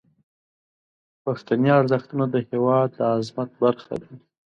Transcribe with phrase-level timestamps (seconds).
[1.23, 4.13] پښتني ارزښتونه د هیواد د عظمت برخه دي.